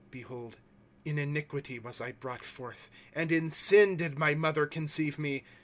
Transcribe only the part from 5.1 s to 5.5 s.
rae.